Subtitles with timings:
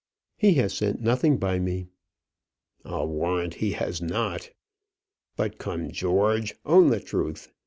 [0.35, 1.89] "He has sent nothing by me."
[2.83, 4.49] "I'll warrant he has not.
[5.35, 7.51] But come, George, own the truth.